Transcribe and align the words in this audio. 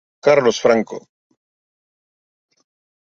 Carlos 0.27 0.59
Franco. 0.59 0.97